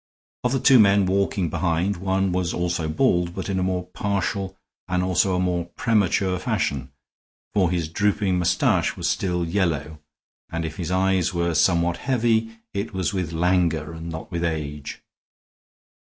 Of 0.43 0.53
the 0.53 0.59
two 0.59 0.79
men 0.79 1.05
walking 1.05 1.47
behind 1.51 1.97
one 1.97 2.31
was 2.31 2.55
also 2.55 2.87
bald, 2.89 3.35
but 3.35 3.49
in 3.49 3.59
a 3.59 3.61
more 3.61 3.85
partial 3.93 4.57
and 4.87 5.03
also 5.03 5.35
a 5.35 5.39
more 5.39 5.65
premature 5.75 6.39
fashion, 6.39 6.91
for 7.53 7.69
his 7.69 7.87
drooping 7.87 8.39
mustache 8.39 8.97
was 8.97 9.07
still 9.07 9.45
yellow, 9.45 9.99
and 10.49 10.65
if 10.65 10.77
his 10.77 10.89
eyes 10.89 11.35
were 11.35 11.53
somewhat 11.53 11.97
heavy 11.97 12.57
it 12.73 12.95
was 12.95 13.13
with 13.13 13.31
languor 13.31 13.93
and 13.93 14.09
not 14.09 14.31
with 14.31 14.43
age. 14.43 15.03